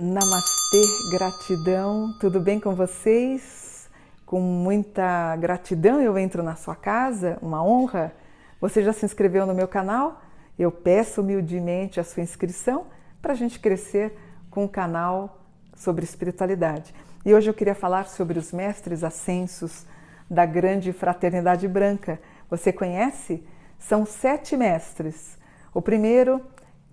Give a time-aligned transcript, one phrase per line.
[0.00, 3.90] Namastê, gratidão, tudo bem com vocês?
[4.24, 8.12] Com muita gratidão eu entro na sua casa, uma honra.
[8.60, 10.22] Você já se inscreveu no meu canal?
[10.58, 12.86] Eu peço humildemente a sua inscrição
[13.20, 14.16] para a gente crescer
[14.50, 15.40] com o canal
[15.76, 16.94] sobre espiritualidade.
[17.24, 19.84] E hoje eu queria falar sobre os mestres ascensos
[20.30, 22.20] da grande fraternidade branca.
[22.48, 23.42] Você conhece?
[23.78, 25.36] São sete mestres.
[25.74, 26.40] O primeiro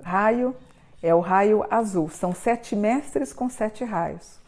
[0.01, 0.55] raio
[1.01, 2.09] é o raio azul.
[2.09, 4.39] São sete mestres com sete raios.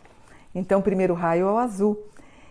[0.53, 1.97] Então, o primeiro raio é o azul.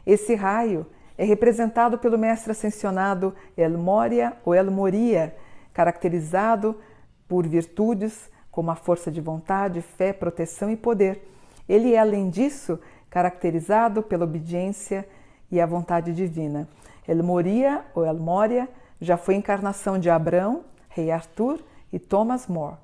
[0.06, 0.86] Esse raio
[1.18, 5.34] é representado pelo mestre ascensionado El Moria ou El Moria,
[5.72, 6.78] caracterizado
[7.26, 11.28] por virtudes como a força de vontade, fé, proteção e poder.
[11.68, 12.78] Ele é, além disso,
[13.16, 15.08] caracterizado pela obediência
[15.50, 16.68] e a vontade divina.
[17.08, 18.68] El Moria ou El Moria
[19.00, 21.58] já foi encarnação de Abrão, rei Arthur
[21.90, 22.76] e Thomas More.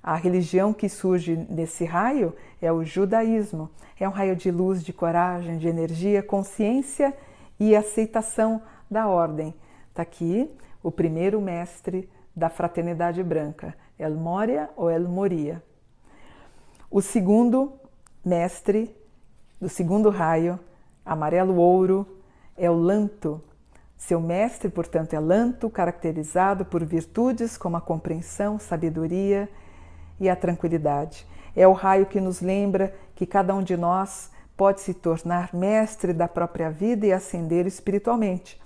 [0.00, 3.70] A religião que surge nesse raio é o judaísmo.
[3.98, 7.12] É um raio de luz, de coragem, de energia, consciência
[7.58, 9.52] e aceitação da ordem.
[9.88, 10.48] Está aqui
[10.80, 15.60] o primeiro mestre da fraternidade branca, El Moria ou El Moria.
[16.88, 17.72] O segundo
[18.24, 19.01] mestre
[19.62, 20.58] do segundo raio,
[21.06, 22.04] amarelo ouro,
[22.56, 23.40] é o Lanto.
[23.96, 29.48] Seu mestre, portanto, é Lanto, caracterizado por virtudes como a compreensão, sabedoria
[30.18, 31.24] e a tranquilidade.
[31.54, 36.12] É o raio que nos lembra que cada um de nós pode se tornar mestre
[36.12, 38.60] da própria vida e ascender espiritualmente.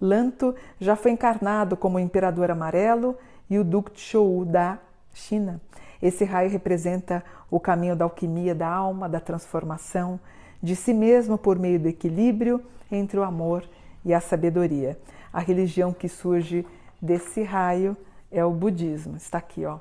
[0.00, 3.16] Lanto já foi encarnado como o imperador amarelo
[3.48, 4.80] e o Duque Shou da
[5.14, 5.60] China.
[6.02, 10.18] Esse raio representa o caminho da alquimia da alma, da transformação
[10.62, 13.68] de si mesmo por meio do equilíbrio entre o amor
[14.04, 14.98] e a sabedoria.
[15.32, 16.66] A religião que surge
[17.00, 17.96] desse raio
[18.30, 19.16] é o budismo.
[19.16, 19.78] Está aqui, ó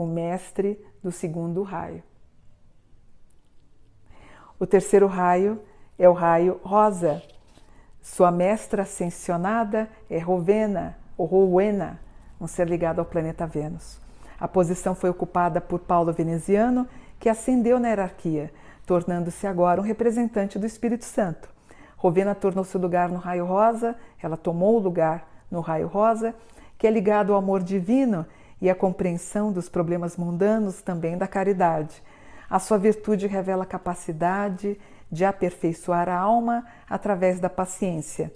[0.00, 2.02] o mestre do segundo raio.
[4.58, 5.60] O terceiro raio
[5.98, 7.22] é o raio rosa.
[8.00, 12.00] Sua mestra ascensionada é Rovena, ou Rowena,
[12.40, 14.00] um ser ligado ao planeta Vênus.
[14.38, 16.88] A posição foi ocupada por Paulo Veneziano,
[17.18, 18.50] que ascendeu na hierarquia,
[18.90, 21.48] tornando-se agora um representante do Espírito Santo.
[21.96, 26.34] Rovena tornou-se lugar no raio rosa, ela tomou o lugar no raio rosa,
[26.76, 28.26] que é ligado ao amor divino
[28.60, 32.02] e a compreensão dos problemas mundanos também da caridade.
[32.50, 34.76] A sua virtude revela a capacidade
[35.08, 38.32] de aperfeiçoar a alma através da paciência.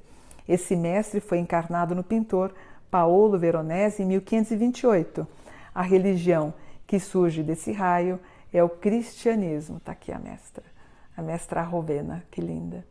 [0.48, 2.54] Esse mestre foi encarnado no pintor
[2.92, 5.26] Paolo Veronese em 1528.
[5.74, 6.54] A religião
[6.86, 8.20] que surge desse raio
[8.56, 9.78] é o cristianismo.
[9.78, 10.64] Está aqui a mestra,
[11.16, 12.86] a mestra Rovena, que linda.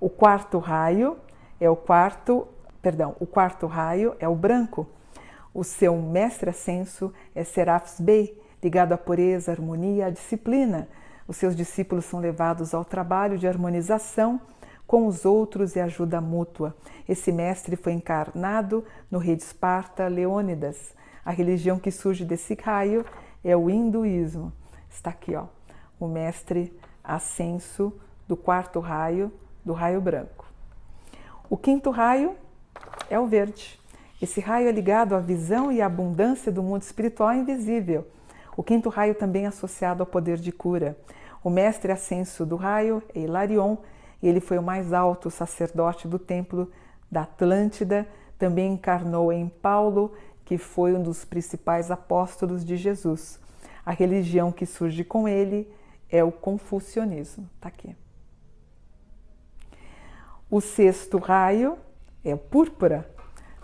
[0.00, 1.16] O quarto raio
[1.60, 2.46] é o quarto,
[2.82, 4.86] perdão, o quarto raio é o branco.
[5.54, 10.88] O seu mestre ascenso é Serafs Bey, ligado à pureza, à harmonia, à disciplina.
[11.26, 14.40] Os seus discípulos são levados ao trabalho de harmonização
[14.86, 16.76] com os outros e ajuda mútua.
[17.08, 20.94] Esse mestre foi encarnado no rei de Esparta, Leônidas.
[21.24, 23.04] A religião que surge desse raio
[23.46, 24.52] é o hinduísmo.
[24.90, 25.44] Está aqui, ó,
[26.00, 27.92] o mestre ascenso
[28.26, 29.32] do quarto raio,
[29.64, 30.44] do raio branco.
[31.48, 32.34] O quinto raio
[33.08, 33.78] é o verde.
[34.20, 38.04] Esse raio é ligado à visão e à abundância do mundo espiritual invisível.
[38.56, 40.98] O quinto raio também é associado ao poder de cura.
[41.44, 43.76] O mestre ascenso do raio é Hilarion,
[44.20, 46.68] ele foi o mais alto sacerdote do templo
[47.08, 50.14] da Atlântida, também encarnou em Paulo,
[50.46, 53.38] que foi um dos principais apóstolos de Jesus.
[53.84, 55.68] A religião que surge com ele
[56.08, 57.50] é o confucionismo.
[57.56, 57.94] Está aqui.
[60.48, 61.76] O sexto raio
[62.24, 63.10] é o púrpura,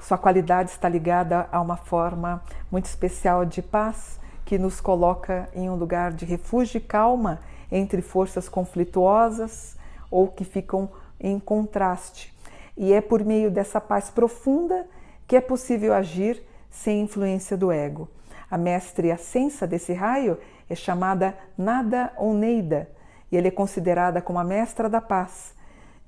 [0.01, 5.71] sua qualidade está ligada a uma forma muito especial de paz que nos coloca em
[5.71, 7.41] um lugar de refúgio e calma
[7.71, 9.77] entre forças conflituosas
[10.11, 10.91] ou que ficam
[11.21, 12.37] em contraste.
[12.77, 14.85] E é por meio dessa paz profunda
[15.29, 16.43] que é possível agir
[16.73, 18.09] sem influência do ego.
[18.51, 20.37] A mestre ascensa desse raio
[20.69, 22.91] é chamada Nada ou Neida
[23.31, 25.55] e ele é considerada como a mestra da paz.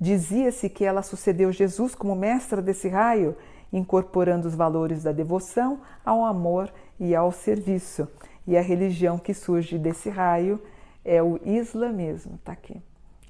[0.01, 3.37] Dizia-se que ela sucedeu Jesus como mestra desse raio
[3.73, 8.09] incorporando os valores da devoção ao amor e ao serviço.
[8.47, 10.63] E a religião que surge desse raio
[11.05, 12.81] é o islamismo, tá aqui,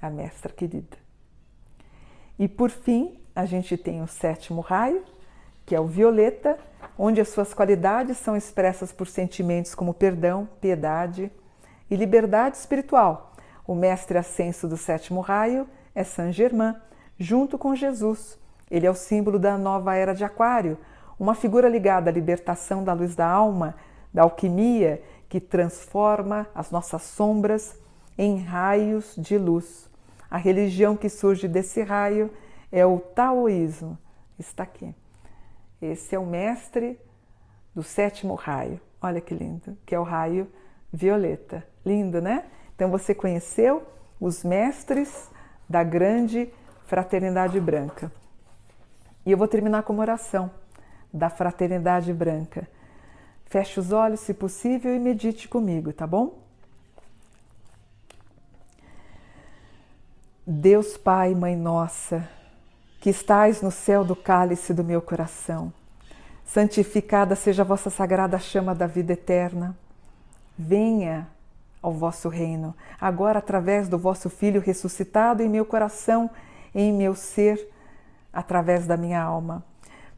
[0.01, 0.97] a mestra querida.
[2.39, 5.03] E por fim, a gente tem o sétimo raio,
[5.67, 6.59] que é o violeta,
[6.99, 11.31] onde as suas qualidades são expressas por sentimentos como perdão, piedade
[11.91, 13.33] e liberdade espiritual.
[13.67, 16.75] O mestre ascenso do sétimo raio é Saint Germain,
[17.19, 18.39] junto com Jesus.
[18.71, 20.79] Ele é o símbolo da nova era de Aquário,
[21.19, 23.75] uma figura ligada à libertação da luz da alma,
[24.13, 27.79] da alquimia que transforma as nossas sombras
[28.17, 29.89] em raios de luz.
[30.31, 32.31] A religião que surge desse raio
[32.71, 33.97] é o taoísmo.
[34.39, 34.95] Está aqui.
[35.81, 36.99] Esse é o mestre
[37.75, 38.81] do sétimo raio.
[39.01, 40.51] Olha que lindo, que é o raio
[40.93, 41.67] violeta.
[41.85, 42.45] Lindo, né?
[42.75, 43.83] Então você conheceu
[44.21, 45.31] os mestres
[45.69, 46.53] da grande
[46.87, 48.11] fraternidade branca.
[49.27, 50.51] E eu vou terminar com uma oração
[51.13, 52.69] da fraternidade branca.
[53.47, 56.39] Feche os olhos, se possível, e medite comigo, tá bom?
[60.47, 62.29] Deus Pai, Mãe Nossa,
[63.05, 65.71] que estais no céu do cálice do meu coração,
[66.43, 69.77] santificada seja a vossa sagrada chama da vida eterna.
[70.57, 71.29] Venha
[71.83, 76.31] ao vosso reino, agora através do vosso Filho ressuscitado em meu coração,
[76.75, 77.71] em meu ser,
[78.33, 79.63] através da minha alma.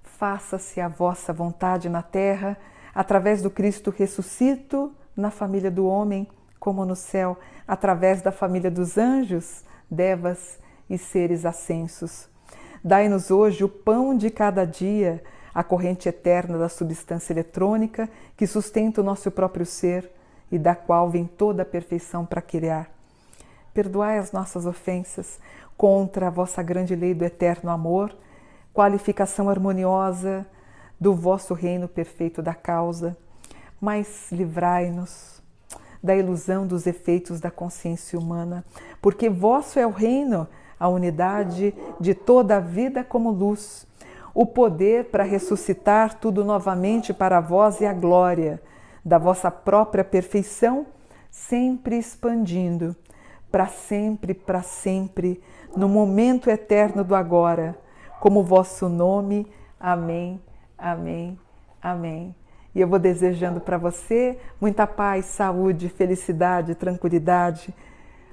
[0.05, 2.57] Faça-se a vossa vontade na terra,
[2.95, 6.29] através do Cristo ressuscito na família do homem,
[6.61, 7.37] como no céu,
[7.67, 12.29] através da família dos anjos devas e seres ascensos.
[12.87, 15.21] Dai-nos hoje o pão de cada dia,
[15.53, 20.09] a corrente eterna da substância eletrônica que sustenta o nosso próprio ser
[20.53, 22.89] e da qual vem toda a perfeição para criar.
[23.75, 25.41] Perdoai as nossas ofensas
[25.77, 28.15] contra a vossa grande lei do eterno amor,
[28.73, 30.47] qualificação harmoniosa
[31.01, 33.17] do vosso reino perfeito da causa,
[33.81, 35.43] mas livrai-nos
[36.01, 38.65] da ilusão dos efeitos da consciência humana,
[39.03, 40.47] porque vosso é o reino,
[40.79, 43.87] a unidade de toda a vida como luz,
[44.35, 48.61] o poder para ressuscitar tudo novamente para vós e a glória
[49.05, 50.87] da vossa própria perfeição,
[51.31, 52.95] sempre expandindo,
[53.51, 55.41] para sempre, para sempre,
[55.77, 57.79] no momento eterno do agora,
[58.21, 59.47] como vosso nome.
[59.79, 60.41] Amém,
[60.77, 61.39] amém,
[61.81, 62.35] amém.
[62.75, 67.75] E eu vou desejando para você muita paz, saúde, felicidade, tranquilidade,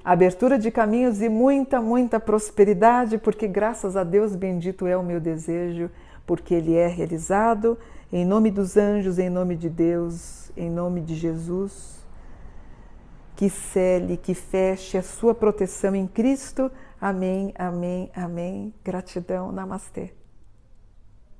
[0.04, 5.18] abertura de caminhos e muita, muita prosperidade, porque graças a Deus bendito é o meu
[5.18, 5.90] desejo,
[6.26, 7.78] porque ele é realizado.
[8.12, 12.04] Em nome dos anjos, em nome de Deus, em nome de Jesus,
[13.34, 16.70] que cele, que feche a sua proteção em Cristo.
[17.00, 18.72] Amém, amém, amém.
[18.84, 19.50] Gratidão.
[19.50, 20.23] Namastê.